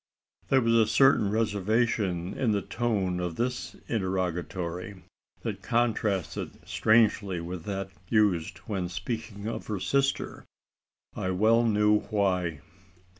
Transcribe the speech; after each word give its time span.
There 0.49 0.61
was 0.61 0.73
a 0.73 0.87
certain 0.87 1.29
reservation 1.29 2.33
in 2.33 2.53
the 2.53 2.63
tone 2.63 3.19
of 3.19 3.35
this 3.35 3.75
interrogatory, 3.87 5.03
that 5.43 5.61
contrasted 5.61 6.67
strangely 6.67 7.39
with 7.39 7.65
that 7.65 7.91
used 8.09 8.57
when 8.65 8.89
speaking 8.89 9.45
of 9.47 9.67
her 9.67 9.79
sister. 9.79 10.43
I 11.15 11.29
well 11.29 11.63
knew 11.65 11.99
why. 11.99 12.61